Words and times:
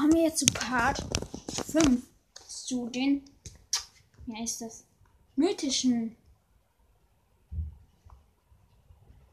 Kommen 0.00 0.14
wir 0.14 0.34
zu 0.34 0.46
Part 0.46 1.04
5. 1.70 2.02
Zu 2.48 2.88
den. 2.88 3.22
Wie 4.24 4.34
heißt 4.34 4.62
das? 4.62 4.86
Mythischen. 5.36 6.16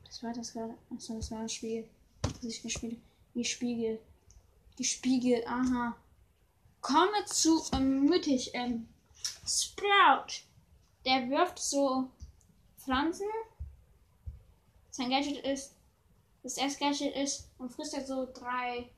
Was 0.06 0.22
war 0.24 0.34
das 0.34 0.52
gerade? 0.52 0.74
Achso, 0.94 1.16
das 1.16 1.32
war 1.32 1.44
das 1.44 1.54
Spiel. 1.54 1.88
Das 2.22 2.44
ich 2.44 2.62
gespielt 2.62 3.00
Die 3.34 3.46
Spiegel. 3.46 4.02
Die 4.78 4.84
Spiegel, 4.84 5.42
aha. 5.48 5.96
Kommen 6.82 7.14
wir 7.14 7.26
zu 7.28 7.64
ähm, 7.72 8.04
mythisch. 8.04 8.50
Ähm, 8.52 8.90
Sprout. 9.48 10.44
Der 11.06 11.30
wirft 11.30 11.60
so 11.60 12.10
Pflanzen. 12.78 13.30
Sein 14.92 15.12
Gadget 15.12 15.46
ist. 15.46 15.76
Das 16.44 16.58
erste 16.58 16.84
Gadget 16.84 17.16
ist 17.16 17.48
und 17.58 17.72
frisst 17.72 17.94
er 17.94 18.06
so 18.06 18.28
drei. 18.34 18.90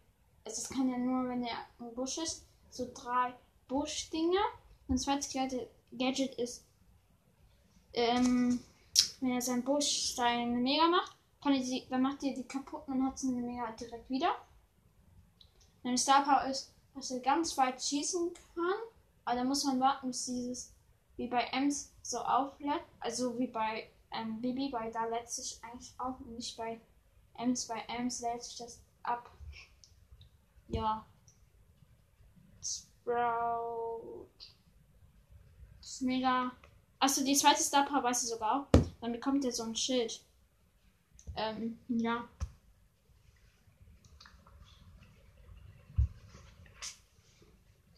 Also 0.45 0.61
das 0.61 0.69
kann 0.69 0.89
ja 0.89 0.97
nur, 0.97 1.29
wenn 1.29 1.43
er 1.43 1.57
im 1.79 1.93
Busch 1.93 2.17
ist. 2.17 2.45
So 2.69 2.89
drei 2.93 3.33
Buschdinger. 3.67 4.41
Und 4.87 4.95
das 4.95 5.03
zweite 5.03 5.69
Gadget 5.97 6.35
ist. 6.35 6.63
Ähm, 7.93 8.63
wenn 9.19 9.31
er 9.31 9.41
seinen 9.41 9.63
Busch 9.63 10.15
seine 10.15 10.57
Mega 10.57 10.87
macht, 10.87 11.15
kann 11.41 11.53
er 11.53 11.59
die, 11.59 11.87
dann 11.89 12.01
macht 12.01 12.23
er 12.23 12.33
die 12.33 12.43
kaputt 12.43 12.87
und 12.87 13.05
hat 13.05 13.17
seine 13.17 13.41
Mega 13.41 13.71
direkt 13.71 14.09
wieder. 14.09 14.35
Seine 15.83 15.97
Star 15.97 16.23
Power 16.23 16.49
ist, 16.49 16.73
dass 16.93 17.11
er 17.11 17.19
ganz 17.19 17.57
weit 17.57 17.81
schießen 17.81 18.33
kann. 18.55 18.73
Aber 19.25 19.37
da 19.37 19.43
muss 19.43 19.63
man 19.63 19.79
warten, 19.79 20.07
bis 20.07 20.25
dieses 20.25 20.73
wie 21.17 21.27
bei 21.27 21.43
Ems 21.51 21.91
so 22.01 22.19
auflädt. 22.19 22.83
Also 22.99 23.37
wie 23.37 23.47
bei 23.47 23.89
ähm, 24.11 24.41
Bibi, 24.41 24.71
weil 24.71 24.91
da 24.91 25.05
lädt 25.05 25.29
sich 25.29 25.59
eigentlich 25.63 25.93
auch 25.97 26.19
nicht 26.19 26.57
bei 26.57 26.79
Ems. 27.37 27.67
Bei 27.67 27.83
Ems 27.87 28.21
lädt 28.21 28.43
sich 28.43 28.57
das 28.57 28.81
ab. 29.03 29.29
Ja. 30.69 31.05
Sprout. 32.61 34.27
Das 35.81 35.91
ist 35.91 36.01
mega. 36.01 36.51
Achso, 36.99 37.23
die 37.23 37.35
zweite 37.35 37.61
Star 37.61 37.85
Power 37.85 38.03
weiß 38.03 38.23
ich 38.23 38.29
sogar 38.29 38.61
auch. 38.61 38.79
Dann 39.01 39.11
bekommt 39.11 39.43
er 39.45 39.51
so 39.51 39.63
ein 39.63 39.75
Schild. 39.75 40.23
Ähm, 41.35 41.79
ja. 41.87 42.27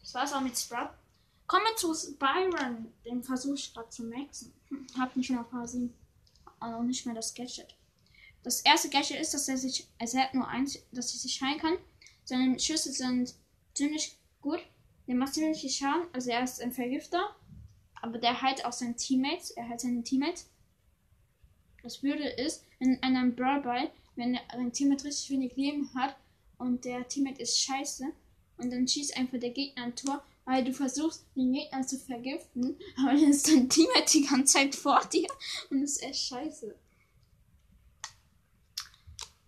Das 0.00 0.14
war's 0.14 0.32
auch 0.32 0.40
mit 0.40 0.58
Sprout. 0.58 0.90
Kommen 1.46 1.64
wir 1.66 1.76
zu 1.76 2.16
Byron. 2.16 2.92
Den 3.04 3.22
versuche 3.22 3.54
ich 3.54 3.74
gerade 3.74 3.90
zu 3.90 4.04
maxen. 4.04 4.54
Hm, 4.68 4.86
hab 4.98 5.14
nicht 5.16 5.30
mehr 5.30 5.44
Phase 5.44 5.78
7. 5.78 5.94
Aber 6.60 6.76
auch 6.76 6.82
nicht 6.82 7.04
mehr 7.04 7.14
das 7.14 7.34
Gadget. 7.34 7.76
Das 8.42 8.60
erste 8.60 8.88
Gadget 8.88 9.20
ist, 9.20 9.34
dass 9.34 9.48
er 9.48 9.58
sich, 9.58 9.88
also 9.98 10.16
er 10.16 10.24
hat 10.24 10.34
nur 10.34 10.48
eins, 10.48 10.78
dass 10.92 11.12
er 11.12 11.18
sich 11.18 11.42
heilen 11.42 11.58
kann. 11.58 11.76
Seine 12.24 12.58
Schüsse 12.58 12.92
sind 12.92 13.34
ziemlich 13.74 14.16
gut. 14.40 14.60
Der 15.06 15.14
macht 15.14 15.34
ziemlich 15.34 15.60
viel 15.60 15.70
Schaden. 15.70 16.06
Also 16.12 16.30
er 16.30 16.44
ist 16.44 16.60
ein 16.60 16.72
Vergifter. 16.72 17.34
Aber 18.00 18.18
der 18.18 18.40
heilt 18.42 18.64
auch 18.64 18.72
seine 18.72 18.96
Teammates. 18.96 19.50
Er 19.52 19.68
heilt 19.68 19.80
seine 19.80 20.02
Teammates. 20.02 20.48
Das 21.82 21.98
Blöde 21.98 22.28
ist, 22.28 22.64
in 22.78 23.02
einem 23.02 23.34
Brawl 23.34 23.60
Ball, 23.60 23.90
wenn 24.14 24.38
ein 24.48 24.72
Teammate 24.72 25.04
richtig 25.04 25.30
wenig 25.30 25.56
Leben 25.56 25.92
hat 25.94 26.16
und 26.58 26.84
der 26.84 27.08
Teammate 27.08 27.42
ist 27.42 27.60
scheiße 27.60 28.04
und 28.58 28.70
dann 28.70 28.86
schießt 28.86 29.16
einfach 29.16 29.38
der 29.40 29.50
Gegner 29.50 29.84
ein 29.84 29.96
Tor, 29.96 30.22
weil 30.44 30.64
du 30.64 30.72
versuchst, 30.72 31.26
den 31.34 31.52
Gegner 31.52 31.84
zu 31.86 31.98
vergiften, 31.98 32.76
aber 32.98 33.14
dann 33.14 33.30
ist 33.30 33.48
dein 33.48 33.68
Teammate 33.68 34.12
die 34.12 34.26
ganze 34.26 34.54
Zeit 34.54 34.74
vor 34.74 35.00
dir 35.12 35.26
und 35.70 35.82
ist 35.82 36.02
echt 36.02 36.28
scheiße. 36.28 36.74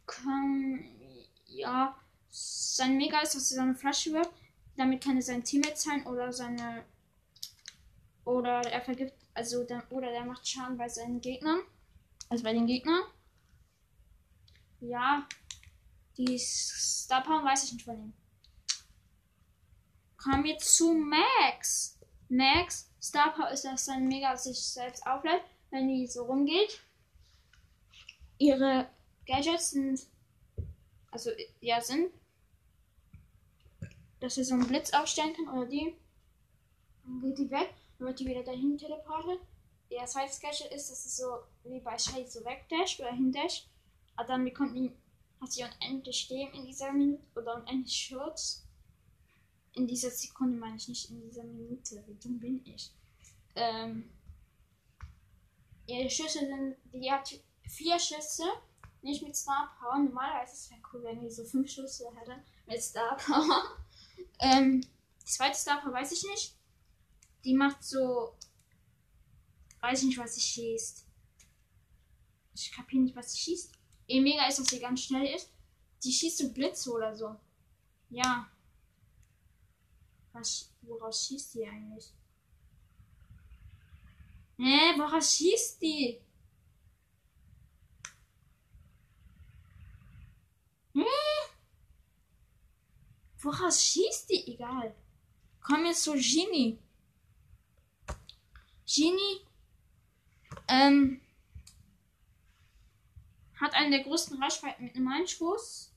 Komm, 0.06 0.84
ja, 1.46 1.96
sein 2.74 2.96
Mega 2.96 3.20
ist, 3.20 3.36
dass 3.36 3.52
er 3.52 3.56
seine 3.58 3.74
Flasche 3.76 4.12
wirft, 4.12 4.32
damit 4.76 5.04
kann 5.04 5.14
er 5.14 5.22
sein 5.22 5.44
Teammate 5.44 5.76
sein 5.76 6.04
oder 6.06 6.32
seine 6.32 6.84
oder 8.24 8.62
er 8.62 8.80
vergift, 8.80 9.14
also 9.32 9.62
der, 9.62 9.84
oder 9.92 10.10
der 10.10 10.24
macht 10.24 10.48
Schaden 10.48 10.76
bei 10.76 10.88
seinen 10.88 11.20
Gegnern. 11.20 11.60
Also 12.28 12.42
bei 12.42 12.52
den 12.52 12.66
Gegnern. 12.66 13.02
Ja. 14.80 15.28
Die 16.16 16.38
Star 16.38 17.22
Power 17.22 17.44
weiß 17.44 17.64
ich 17.64 17.72
nicht 17.74 17.84
von 17.84 17.96
ihm. 17.96 18.12
Kommen 20.16 20.42
wir 20.42 20.58
zu 20.58 20.94
Max. 20.94 21.98
Max, 22.28 22.90
Star 23.00 23.34
Power 23.34 23.50
ist, 23.50 23.64
dass 23.64 23.84
sein 23.84 24.08
Mega 24.08 24.36
sich 24.36 24.58
selbst 24.58 25.06
auflädt, 25.06 25.42
wenn 25.70 25.86
die 25.86 26.06
so 26.06 26.24
rumgeht. 26.24 26.80
Ihre 28.38 28.88
Gadgets 29.26 29.70
sind, 29.70 30.00
also 31.10 31.30
ja, 31.60 31.80
sind, 31.80 32.10
dass 34.24 34.38
er 34.38 34.44
so 34.44 34.54
einen 34.54 34.66
Blitz 34.66 34.92
aufstellen 34.94 35.34
kann 35.34 35.48
oder 35.48 35.66
die. 35.66 35.94
Dann 37.04 37.20
geht 37.20 37.38
die 37.38 37.50
weg, 37.50 37.74
dann 37.98 38.08
wird 38.08 38.20
die 38.20 38.26
wieder 38.26 38.42
dahin 38.42 38.78
teleportet. 38.78 39.38
Der 39.90 40.06
zweite 40.06 40.40
Gadget 40.40 40.72
ist, 40.72 40.90
dass 40.90 41.04
es 41.04 41.16
so 41.18 41.40
wie 41.64 41.80
bei 41.80 41.98
Shady 41.98 42.26
so 42.26 42.42
wegdasht 42.44 43.00
oder 43.00 43.12
hindasht. 43.12 43.68
Aber 44.16 44.28
dann 44.28 44.44
bekommt 44.44 44.74
die, 44.74 44.90
hat 45.40 45.52
sie 45.52 45.62
unendlich 45.62 46.28
Leben 46.30 46.54
in 46.54 46.66
dieser 46.66 46.92
Minute 46.92 47.22
oder 47.36 47.56
unendlich 47.56 47.94
Schutz. 47.94 48.64
In 49.74 49.86
dieser 49.86 50.10
Sekunde 50.10 50.56
meine 50.56 50.76
ich 50.76 50.88
nicht 50.88 51.10
in 51.10 51.20
dieser 51.20 51.44
Minute. 51.44 52.02
Wie 52.06 52.14
dumm 52.14 52.40
bin 52.40 52.64
ich? 52.64 52.90
Ähm, 53.56 54.10
ihre 55.86 56.08
Schüsse 56.08 56.38
sind, 56.38 56.76
die 56.92 57.12
hat 57.12 57.38
vier 57.68 57.98
Schüsse, 57.98 58.44
nicht 59.02 59.22
mit 59.22 59.36
Star 59.36 59.76
Power. 59.78 59.98
Normalerweise 59.98 60.54
ist 60.54 60.70
es 60.70 60.78
cool, 60.92 61.02
wenn 61.02 61.20
die 61.20 61.30
so 61.30 61.44
fünf 61.44 61.70
Schüsse 61.70 62.06
hätte 62.16 62.36
mit 62.66 62.82
Star 62.82 63.16
Power. 63.18 63.76
Ähm, 64.38 64.80
die 65.20 65.26
zweite 65.26 65.58
Power 65.64 65.92
weiß 65.92 66.12
ich 66.12 66.24
nicht. 66.24 66.54
Die 67.44 67.54
macht 67.54 67.84
so 67.84 68.34
Weiß 69.84 70.02
nicht, 70.04 70.16
was 70.16 70.34
sie 70.34 70.40
schießt. 70.40 71.06
Ich 72.54 72.72
kapiere 72.72 73.02
nicht, 73.02 73.14
was 73.14 73.34
sie 73.34 73.38
schießt. 73.38 73.70
Eh 74.08 74.18
mega 74.18 74.48
ist, 74.48 74.58
dass 74.58 74.68
sie 74.68 74.80
ganz 74.80 75.02
schnell 75.02 75.26
ist. 75.26 75.50
Die 76.02 76.10
schießt 76.10 76.38
so 76.38 76.52
Blitze 76.54 76.90
oder 76.90 77.14
so. 77.14 77.36
Ja. 78.08 78.50
Was, 80.32 80.72
woraus 80.80 81.26
schießt 81.26 81.52
die 81.52 81.68
eigentlich? 81.68 82.14
Hä, 84.56 84.98
woraus 84.98 85.36
schießt 85.36 85.82
die? 85.82 86.18
Hä? 90.94 91.33
Woraus 93.44 93.82
schießt 93.82 94.30
die? 94.30 94.54
Egal. 94.54 94.94
Komm 95.60 95.84
jetzt 95.86 96.02
zu 96.02 96.12
Genie. 96.12 96.78
Genie 98.86 99.40
ähm, 100.68 101.20
hat 103.60 103.74
einen 103.74 103.90
der 103.90 104.02
größten 104.02 104.42
Reichweiten 104.42 104.84
mit 104.84 104.96
einem 104.96 105.08
Einschuss. 105.08 105.92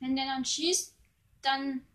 Wenn 0.00 0.16
der 0.16 0.26
dann 0.26 0.44
schießt, 0.44 0.96
dann 1.42 1.86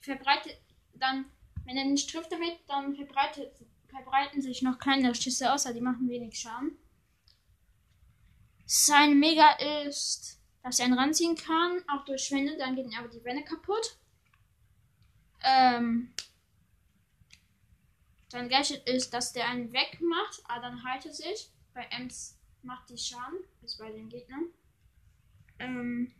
verbreitet, 0.00 0.58
dann, 0.94 1.26
wenn 1.64 1.76
er 1.76 1.84
nicht 1.84 2.10
trifft 2.10 2.32
damit, 2.32 2.58
dann 2.66 2.94
verbreitet, 2.94 3.52
verbreiten 3.88 4.42
sich 4.42 4.62
noch 4.62 4.78
kleinere 4.78 5.14
Schüsse 5.14 5.52
außer 5.52 5.72
die 5.72 5.80
machen 5.80 6.08
wenig 6.08 6.38
Schaden. 6.38 6.76
Sein 8.66 9.18
Mega 9.18 9.52
ist, 9.86 10.40
dass 10.64 10.80
er 10.80 10.86
ihn 10.86 10.94
ranziehen 10.94 11.36
kann, 11.36 11.84
auch 11.88 12.04
durch 12.06 12.32
Wände, 12.32 12.56
dann 12.56 12.74
gehen 12.74 12.92
aber 12.98 13.08
die 13.08 13.22
Wände 13.22 13.44
kaputt. 13.44 13.98
Ähm, 15.42 16.10
sein 18.30 18.48
Gadget 18.48 18.88
ist, 18.88 19.12
dass 19.12 19.34
der 19.34 19.46
einen 19.46 19.72
wegmacht, 19.74 20.42
aber 20.48 20.62
dann 20.62 20.82
heilt 20.82 21.04
er 21.04 21.12
sich. 21.12 21.50
Bei 21.74 21.86
Ems 21.90 22.38
macht 22.62 22.88
die 22.88 22.96
Schaden, 22.96 23.38
ist 23.62 23.78
bei 23.78 23.92
den 23.92 24.08
Gegnern. 24.08 24.46
Ähm, 25.58 26.14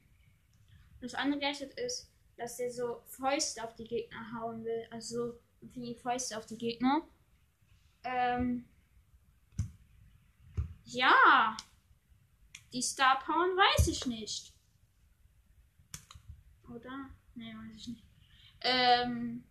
das 1.00 1.14
andere 1.14 1.40
Gadget 1.40 1.72
ist, 1.80 2.10
dass 2.36 2.58
der 2.58 2.70
so 2.70 3.02
Fäuste 3.06 3.64
auf 3.64 3.74
die 3.76 3.84
Gegner 3.84 4.30
hauen 4.38 4.62
will. 4.62 4.86
Also 4.90 5.40
wie 5.62 5.94
Fäuste 5.94 6.36
auf 6.36 6.44
die 6.44 6.58
Gegner. 6.58 7.00
Ähm, 8.04 8.66
ja. 10.84 11.56
Die 12.74 12.82
Star 12.82 13.20
Power 13.20 13.46
weiß 13.56 13.86
ich 13.86 14.04
nicht. 14.06 14.52
Oder? 16.68 17.08
Ne, 17.36 17.54
weiß 17.56 17.76
ich 17.76 17.86
nicht. 17.86 18.04
Ähm, 18.62 19.44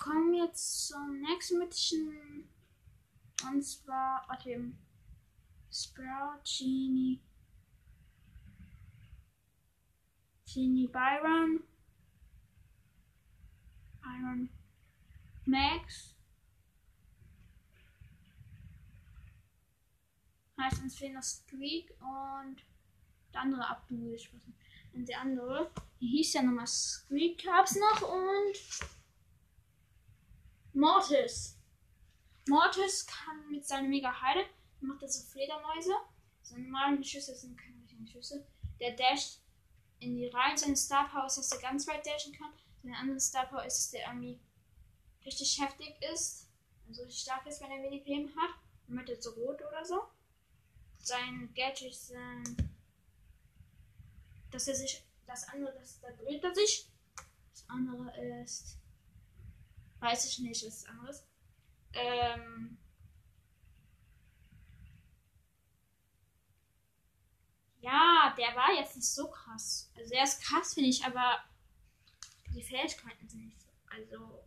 kommen 0.00 0.32
jetzt 0.32 0.88
zum 0.88 1.20
nächsten 1.20 1.58
Mission. 1.58 2.48
Und 3.44 3.62
zwar, 3.62 4.24
warte, 4.28 4.72
Sprout, 5.70 6.40
Genie, 6.42 7.20
Genie 10.46 10.88
Byron, 10.88 11.64
Byron 14.00 14.48
Max. 15.44 16.17
Heißt 20.60 20.82
uns 20.82 20.96
fehlen 20.96 21.14
noch 21.14 21.22
Streak 21.22 21.90
und 22.00 22.56
der 23.32 23.40
andere 23.42 23.68
Abdul. 23.68 24.14
Ich 24.14 24.32
weiß 24.32 24.46
nicht. 24.46 24.58
Und 24.92 25.08
der 25.08 25.20
andere, 25.20 25.70
hier 25.98 26.08
hieß 26.08 26.32
ja 26.34 26.42
nochmal 26.42 26.66
Squeak 26.66 27.44
gab's 27.44 27.76
noch 27.76 28.02
und 28.02 28.88
Mortis. 30.72 31.56
Mortis 32.48 33.06
kann 33.06 33.50
mit 33.50 33.66
seiner 33.66 33.88
mega 33.88 34.20
Heide, 34.22 34.44
macht 34.80 35.02
er 35.02 35.08
so 35.08 35.22
Fledermäuse. 35.30 35.92
Seine 36.42 36.64
normalen 36.64 37.04
Schüsse 37.04 37.34
sind 37.34 37.58
keine 37.58 37.76
richtigen 37.82 38.06
Schüsse. 38.06 38.46
Der 38.80 38.96
dasht 38.96 39.40
in 40.00 40.16
die 40.16 40.28
Reihen 40.28 40.56
seines 40.56 40.84
Star 40.84 41.08
Powers, 41.08 41.36
dass 41.36 41.52
er 41.52 41.60
ganz 41.60 41.86
weit 41.86 42.06
dashen 42.06 42.32
kann. 42.32 42.50
Seine 42.82 42.96
andere 42.96 43.20
Star 43.20 43.46
Power 43.46 43.64
ist, 43.64 43.78
dass 43.78 43.90
der 43.90 44.06
irgendwie 44.08 44.38
richtig 45.24 45.60
heftig 45.60 45.94
ist. 46.12 46.48
Also 46.88 47.02
richtig 47.02 47.22
stark 47.22 47.46
ist, 47.46 47.60
wenn 47.60 47.70
er 47.70 47.82
wenig 47.82 48.06
Leben 48.06 48.30
hat. 48.36 48.50
Dann 48.86 48.98
wird 48.98 49.10
er 49.10 49.20
so 49.20 49.30
rot 49.30 49.60
oder 49.60 49.84
so. 49.84 50.02
Sein 51.08 51.54
Gadget 51.54 51.90
ist, 51.90 52.10
ähm, 52.10 52.44
dass 54.50 54.68
er 54.68 54.74
sich, 54.74 55.02
das 55.26 55.48
andere, 55.48 55.72
das, 55.72 56.00
da 56.00 56.10
dreht 56.10 56.44
er 56.44 56.54
sich. 56.54 56.86
Das 57.50 57.64
andere 57.66 58.42
ist, 58.42 58.78
weiß 60.00 60.26
ich 60.26 60.40
nicht, 60.40 60.62
ist. 60.62 60.86
Ähm, 61.94 62.76
ja, 67.80 68.34
der 68.36 68.54
war 68.54 68.74
jetzt 68.78 68.96
nicht 68.96 69.08
so 69.08 69.30
krass. 69.30 69.90
Also 69.96 70.12
er 70.12 70.24
ist 70.24 70.42
krass, 70.42 70.74
finde 70.74 70.90
ich, 70.90 71.02
aber 71.06 71.42
die 72.54 72.62
Fähigkeiten 72.62 73.26
sind 73.30 73.46
nicht 73.46 73.62
so. 73.62 73.70
Also 73.86 74.44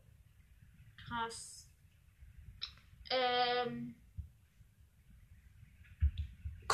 krass. 0.95 1.67
Ähm, 3.09 3.95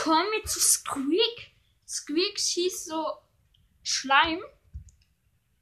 kommen 0.08 0.32
wir 0.32 0.44
zu 0.46 0.62
Squeak. 0.62 1.52
Squeak 1.86 2.40
schießt 2.40 2.86
so 2.86 3.06
Schleim. 3.84 4.40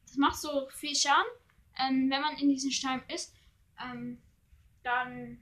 Das 0.05 0.17
macht 0.17 0.37
so 0.37 0.69
viel 0.69 0.95
Schaden. 0.95 1.25
Ähm, 1.79 2.11
wenn 2.11 2.21
man 2.21 2.37
in 2.37 2.49
diesem 2.49 2.69
Schleim 2.69 3.01
ist, 3.11 3.33
ähm, 3.83 4.21
dann 4.83 5.41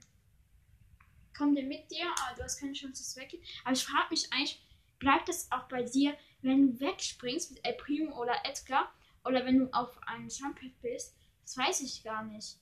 kommt 1.36 1.58
er 1.58 1.64
mit 1.64 1.90
dir. 1.90 2.06
Aber 2.06 2.36
du 2.36 2.44
hast 2.44 2.58
keine 2.58 2.72
Chance, 2.72 2.92
dass 2.92 3.08
es 3.08 3.16
weggeht. 3.16 3.44
Aber 3.64 3.74
ich 3.74 3.84
frage 3.84 4.08
mich 4.08 4.32
eigentlich, 4.32 4.66
bleibt 4.98 5.28
das 5.28 5.52
auch 5.52 5.68
bei 5.68 5.82
dir, 5.82 6.16
wenn 6.40 6.72
du 6.72 6.80
wegspringst 6.80 7.50
mit 7.50 7.64
El 7.64 7.74
Primo 7.74 8.18
oder 8.18 8.34
Edgar? 8.44 8.90
Oder 9.26 9.44
wenn 9.44 9.58
du 9.58 9.72
auf 9.74 10.02
einem 10.04 10.28
Jumphead 10.28 10.80
bist? 10.80 11.14
Das 11.42 11.58
weiß 11.58 11.82
ich 11.82 12.02
gar 12.02 12.24
nicht. 12.24 12.56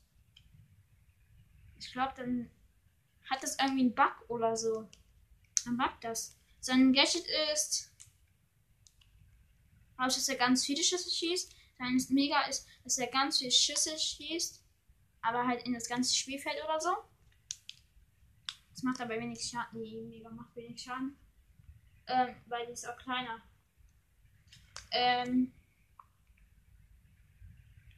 Ich 1.79 1.93
glaube, 1.93 2.15
dann 2.17 2.51
hat 3.31 3.45
das 3.45 3.57
irgendwie 3.61 3.83
einen 3.83 3.95
Bug 3.95 4.29
oder 4.29 4.57
so. 4.57 4.89
Dann 5.65 5.77
buggt 5.77 6.05
das. 6.05 6.37
Sein 6.61 6.93
Gadget 6.93 7.27
ist, 7.53 7.93
dass 9.97 10.29
er 10.29 10.37
ganz 10.37 10.65
viele 10.65 10.83
Schüsse 10.83 11.11
schießt. 11.11 11.55
Sein 11.79 12.01
Mega 12.11 12.43
ist, 12.43 12.67
dass 12.85 12.99
er 12.99 13.09
ganz 13.09 13.39
viele 13.39 13.51
Schüsse 13.51 13.99
schießt, 13.99 14.63
aber 15.23 15.47
halt 15.47 15.65
in 15.65 15.75
das 15.75 15.89
ganze 15.89 16.15
Spielfeld 16.15 16.63
oder 16.65 16.81
so. 16.81 16.91
Das 18.71 18.83
macht 18.83 19.01
aber 19.01 19.15
wenig 19.15 19.43
Schaden. 19.43 19.83
Die 19.83 20.01
Mega 20.03 20.31
macht 20.31 20.55
wenig 20.55 20.81
Schaden. 20.81 21.19
Ähm, 22.07 22.37
weil 22.47 22.67
die 22.67 22.73
ist 22.73 22.89
auch 22.89 22.97
kleiner. 22.97 23.43
Ähm, 24.91 25.53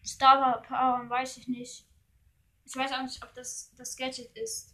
Star 0.05 0.63
Power 0.63 1.09
weiß 1.09 1.39
ich 1.39 1.49
nicht. 1.49 1.87
Ich 2.65 2.77
weiß 2.77 2.93
auch 2.93 3.03
nicht, 3.03 3.23
ob 3.23 3.35
das 3.35 3.75
das 3.77 3.97
Gadget 3.97 4.37
ist. 4.37 4.74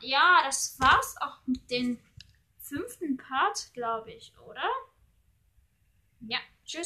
Ja, 0.00 0.40
das 0.44 0.78
war's 0.80 1.16
auch 1.20 1.38
mit 1.46 1.70
dem 1.70 1.98
fünften 2.58 3.16
Part, 3.16 3.72
glaube 3.74 4.12
ich, 4.12 4.32
oder? 4.46 4.68
Ja. 6.20 6.38